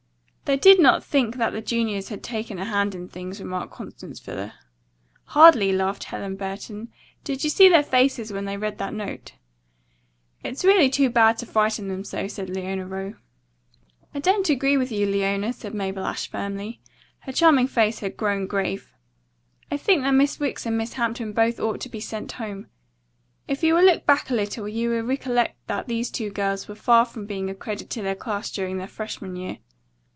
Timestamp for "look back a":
23.85-24.33